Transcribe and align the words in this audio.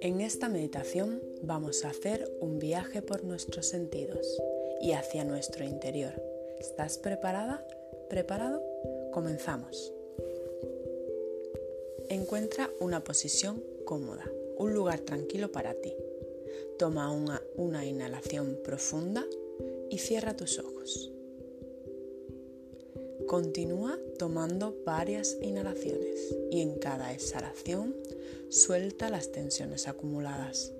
En 0.00 0.20
esta 0.20 0.48
meditación 0.48 1.22
vamos 1.42 1.84
a 1.84 1.90
hacer 1.90 2.30
un 2.40 2.58
viaje 2.58 3.02
por 3.02 3.24
nuestros 3.24 3.66
sentidos 3.66 4.40
y 4.80 4.92
hacia 4.92 5.24
nuestro 5.24 5.64
interior. 5.64 6.12
¿Estás 6.58 6.98
preparada? 6.98 7.66
¿Preparado? 8.08 8.62
Comenzamos. 9.12 9.92
Encuentra 12.08 12.70
una 12.80 13.02
posición 13.02 13.64
cómoda, 13.84 14.30
un 14.58 14.74
lugar 14.74 15.00
tranquilo 15.00 15.50
para 15.50 15.74
ti. 15.74 15.96
Toma 16.78 17.10
una, 17.10 17.42
una 17.56 17.84
inhalación 17.84 18.60
profunda 18.62 19.24
y 19.90 19.98
cierra 19.98 20.36
tus 20.36 20.58
ojos. 20.58 21.13
Continúa 23.34 23.98
tomando 24.16 24.76
varias 24.86 25.38
inhalaciones 25.42 26.36
y 26.52 26.60
en 26.60 26.78
cada 26.78 27.12
exhalación 27.12 27.96
suelta 28.48 29.10
las 29.10 29.32
tensiones 29.32 29.88
acumuladas. 29.88 30.70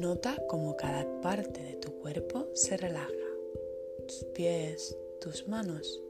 Nota 0.00 0.36
cómo 0.46 0.76
cada 0.76 1.06
parte 1.22 1.62
de 1.62 1.76
tu 1.76 1.90
cuerpo 2.00 2.50
se 2.52 2.76
relaja. 2.76 3.10
Tus 4.06 4.24
pies, 4.34 4.94
tus 5.22 5.48
manos, 5.48 6.02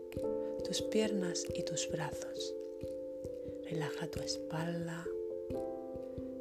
tus 0.65 0.83
piernas 0.83 1.45
y 1.55 1.63
tus 1.63 1.89
brazos. 1.89 2.53
Relaja 3.63 4.09
tu 4.09 4.19
espalda. 4.19 5.07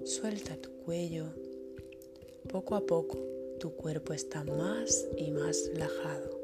Suelta 0.06 0.58
tu 0.58 0.72
cuello. 0.86 1.28
Poco 2.50 2.74
a 2.74 2.84
poco 2.84 3.20
tu 3.60 3.76
cuerpo 3.76 4.14
está 4.14 4.44
más 4.44 5.08
y 5.16 5.30
más 5.30 5.68
relajado. 5.68 6.40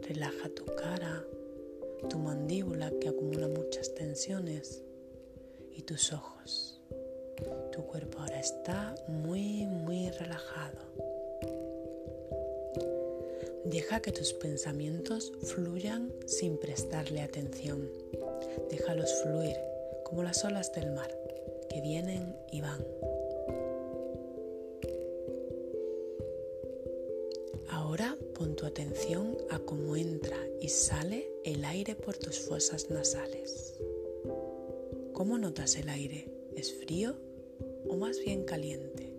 Relaja 0.00 0.48
tu 0.48 0.64
cara, 0.64 1.24
tu 2.10 2.18
mandíbula 2.18 2.90
que 2.98 3.10
acumula 3.10 3.46
muchas 3.46 3.94
tensiones 3.94 4.82
y 5.70 5.82
tus 5.82 6.12
ojos. 6.12 6.81
Tu 7.72 7.82
cuerpo 7.86 8.18
ahora 8.20 8.40
está 8.40 8.94
muy, 9.08 9.66
muy 9.66 10.10
relajado. 10.10 10.78
Deja 13.64 14.00
que 14.00 14.12
tus 14.12 14.32
pensamientos 14.32 15.32
fluyan 15.42 16.12
sin 16.26 16.58
prestarle 16.58 17.22
atención. 17.22 17.88
Déjalos 18.70 19.10
fluir 19.22 19.56
como 20.04 20.22
las 20.22 20.44
olas 20.44 20.72
del 20.72 20.90
mar 20.92 21.10
que 21.70 21.80
vienen 21.80 22.36
y 22.50 22.60
van. 22.60 22.84
Ahora 27.70 28.18
pon 28.34 28.56
tu 28.56 28.66
atención 28.66 29.38
a 29.50 29.58
cómo 29.60 29.96
entra 29.96 30.36
y 30.60 30.68
sale 30.68 31.30
el 31.44 31.64
aire 31.64 31.94
por 31.94 32.16
tus 32.16 32.40
fosas 32.40 32.90
nasales. 32.90 33.74
¿Cómo 35.12 35.38
notas 35.38 35.76
el 35.76 35.88
aire? 35.88 36.30
¿Es 36.56 36.74
frío 36.74 37.16
o 37.88 37.96
más 37.96 38.18
bien 38.18 38.44
caliente. 38.44 39.12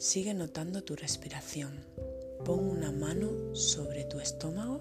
Sigue 0.00 0.32
notando 0.32 0.82
tu 0.82 0.96
respiración. 0.96 1.84
Pon 2.44 2.66
una 2.66 2.90
mano 2.90 3.54
sobre 3.54 4.04
tu 4.04 4.18
estómago 4.18 4.80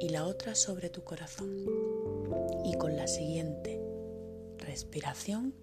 y 0.00 0.08
la 0.08 0.24
otra 0.24 0.54
sobre 0.54 0.88
tu 0.88 1.04
corazón. 1.04 1.66
Y 2.64 2.74
con 2.78 2.96
la 2.96 3.06
siguiente 3.08 3.78
respiración, 4.56 5.54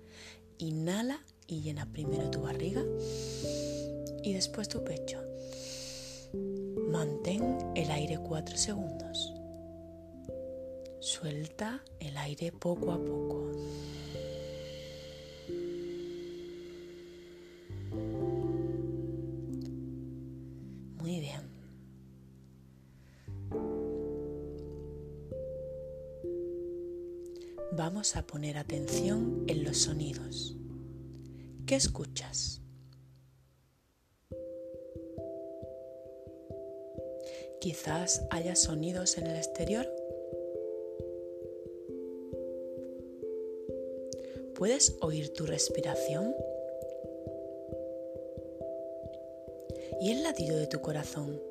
inhala 0.59 1.25
y 1.47 1.61
llena 1.61 1.91
primero 1.91 2.29
tu 2.29 2.41
barriga 2.41 2.83
y 4.23 4.33
después 4.33 4.69
tu 4.69 4.83
pecho. 4.83 5.24
Mantén 6.95 7.73
el 7.75 7.91
aire 7.91 8.17
4 8.17 8.55
segundos. 8.55 9.33
Suelta 11.01 11.83
el 11.99 12.15
aire 12.15 12.53
poco 12.53 12.93
a 12.93 12.97
poco. 12.97 13.51
Muy 21.01 21.19
bien. 21.19 21.41
Vamos 27.73 28.15
a 28.15 28.25
poner 28.25 28.57
atención 28.57 29.43
en 29.47 29.65
los 29.65 29.79
sonidos. 29.79 30.55
¿Qué 31.65 31.75
escuchas? 31.75 32.64
Quizás 37.65 38.21
haya 38.29 38.55
sonidos 38.55 39.17
en 39.17 39.25
el 39.25 39.37
exterior. 39.37 39.91
¿Puedes 44.53 44.95
oír 45.01 45.33
tu 45.33 45.47
respiración? 45.47 46.35
¿Y 49.99 50.11
el 50.11 50.21
latido 50.21 50.57
de 50.57 50.67
tu 50.67 50.79
corazón? 50.79 51.41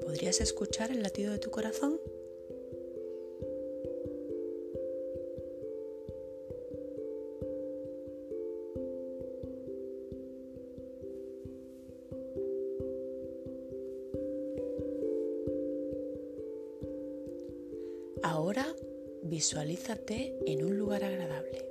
¿Podrías 0.00 0.40
escuchar 0.40 0.92
el 0.92 1.02
latido 1.02 1.32
de 1.32 1.40
tu 1.40 1.50
corazón? 1.50 2.00
Ahora 18.46 18.76
visualízate 19.24 20.38
en 20.46 20.64
un 20.64 20.78
lugar 20.78 21.02
agradable. 21.02 21.68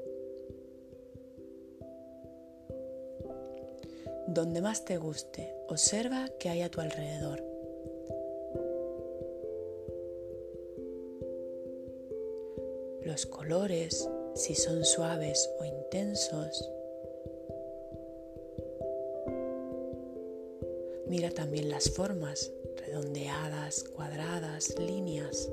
Donde 4.28 4.59
más 4.59 4.84
te 4.84 4.97
guste, 4.97 5.56
observa 5.69 6.30
qué 6.38 6.50
hay 6.50 6.63
a 6.63 6.69
tu 6.69 6.81
alrededor. 6.81 7.41
Los 13.06 13.25
colores, 13.25 14.09
si 14.34 14.53
son 14.53 14.84
suaves 14.84 15.50
o 15.57 15.63
intensos. 15.63 16.69
Mira 21.07 21.30
también 21.30 21.69
las 21.69 21.90
formas, 21.90 22.52
redondeadas, 22.86 23.86
cuadradas, 23.86 24.78
líneas. 24.78 25.50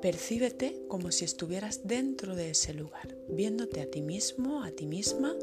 Percíbete 0.00 0.86
como 0.88 1.12
si 1.12 1.26
estuvieras 1.26 1.86
dentro 1.86 2.34
de 2.34 2.50
ese 2.50 2.72
lugar, 2.72 3.14
viéndote 3.28 3.82
a 3.82 3.90
ti 3.90 4.00
mismo, 4.00 4.62
a 4.62 4.70
ti 4.70 4.86
misma. 4.86 5.36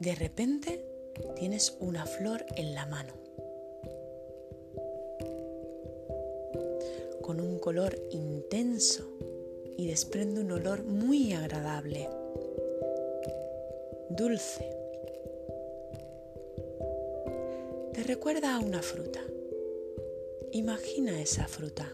De 0.00 0.14
repente 0.14 0.82
tienes 1.36 1.76
una 1.80 2.06
flor 2.06 2.46
en 2.56 2.74
la 2.74 2.86
mano, 2.86 3.12
con 7.20 7.40
un 7.40 7.58
color 7.58 7.94
intenso 8.10 9.06
y 9.76 9.86
desprende 9.86 10.40
un 10.40 10.52
olor 10.52 10.84
muy 10.84 11.34
agradable, 11.34 12.08
dulce. 14.08 14.75
Te 17.96 18.02
recuerda 18.02 18.54
a 18.54 18.58
una 18.58 18.82
fruta. 18.82 19.24
Imagina 20.52 21.18
esa 21.18 21.48
fruta. 21.48 21.90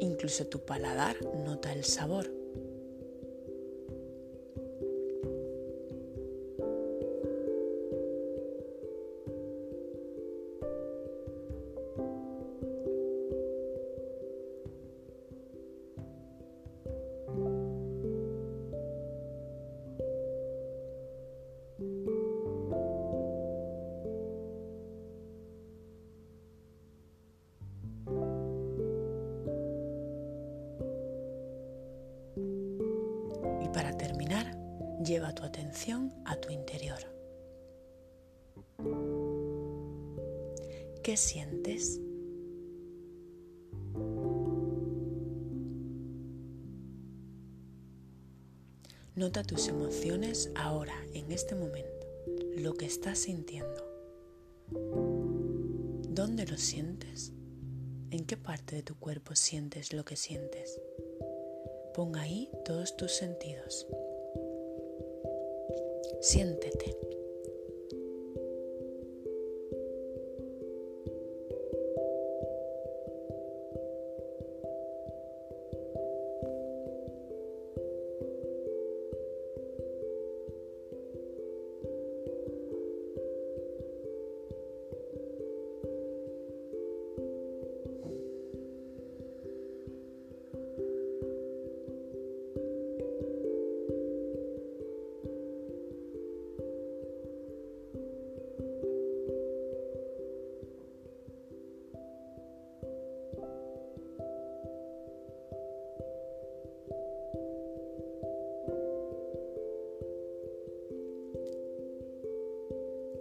Incluso 0.00 0.48
tu 0.48 0.64
paladar 0.64 1.14
nota 1.36 1.72
el 1.72 1.84
sabor. 1.84 2.33
Para 33.74 33.96
terminar, 33.98 34.56
lleva 35.04 35.34
tu 35.34 35.42
atención 35.42 36.14
a 36.24 36.36
tu 36.36 36.50
interior. 36.50 36.98
¿Qué 41.02 41.16
sientes? 41.16 42.00
Nota 49.16 49.42
tus 49.42 49.68
emociones 49.68 50.50
ahora, 50.54 50.94
en 51.12 51.30
este 51.30 51.54
momento, 51.54 52.06
lo 52.56 52.74
que 52.74 52.86
estás 52.86 53.18
sintiendo. 53.18 53.84
¿Dónde 56.08 56.46
lo 56.46 56.56
sientes? 56.56 57.32
¿En 58.10 58.24
qué 58.24 58.36
parte 58.36 58.76
de 58.76 58.82
tu 58.82 58.94
cuerpo 58.94 59.34
sientes 59.34 59.92
lo 59.92 60.04
que 60.04 60.16
sientes? 60.16 60.80
Pon 61.94 62.16
ahí 62.16 62.50
todos 62.64 62.96
tus 62.96 63.12
sentidos. 63.12 63.86
Siéntete. 66.20 66.96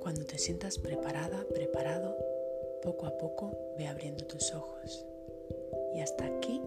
Cuando 0.03 0.25
te 0.25 0.37
sientas 0.37 0.77
preparada, 0.79 1.45
preparado, 1.53 2.17
poco 2.81 3.05
a 3.05 3.17
poco 3.17 3.57
ve 3.77 3.87
abriendo 3.87 4.25
tus 4.25 4.53
ojos. 4.53 5.05
Y 5.95 6.01
hasta 6.01 6.25
aquí 6.25 6.61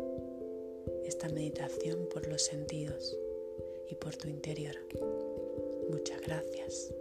esta 1.05 1.29
meditación 1.29 2.09
por 2.13 2.27
los 2.27 2.41
sentidos 2.43 3.15
y 3.91 3.95
por 3.95 4.17
tu 4.17 4.29
interior. 4.29 4.77
Muchas 5.91 6.23
gracias. 6.23 6.95